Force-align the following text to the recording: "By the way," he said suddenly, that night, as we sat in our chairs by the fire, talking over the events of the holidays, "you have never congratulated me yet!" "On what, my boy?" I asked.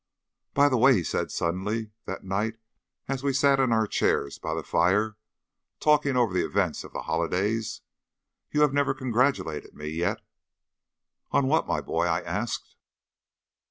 "By 0.55 0.67
the 0.67 0.77
way," 0.79 0.95
he 0.95 1.03
said 1.03 1.29
suddenly, 1.29 1.91
that 2.05 2.23
night, 2.23 2.55
as 3.07 3.21
we 3.21 3.33
sat 3.33 3.59
in 3.59 3.71
our 3.71 3.85
chairs 3.85 4.39
by 4.39 4.55
the 4.55 4.63
fire, 4.63 5.15
talking 5.79 6.17
over 6.17 6.33
the 6.33 6.43
events 6.43 6.83
of 6.83 6.91
the 6.91 7.03
holidays, 7.03 7.81
"you 8.49 8.61
have 8.61 8.73
never 8.73 8.95
congratulated 8.95 9.75
me 9.75 9.89
yet!" 9.89 10.19
"On 11.29 11.45
what, 11.45 11.67
my 11.67 11.81
boy?" 11.81 12.05
I 12.05 12.21
asked. 12.21 12.75